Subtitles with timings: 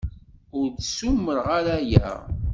[0.59, 2.09] Ur d-ssumreɣ ara aya.